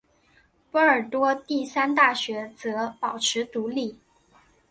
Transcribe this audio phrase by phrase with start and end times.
[0.71, 3.99] 波尔多第三大学则保持独立。